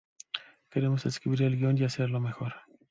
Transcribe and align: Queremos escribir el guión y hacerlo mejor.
Queremos 0.71 1.05
escribir 1.05 1.43
el 1.43 1.57
guión 1.57 1.77
y 1.77 1.83
hacerlo 1.83 2.19
mejor. 2.19 2.53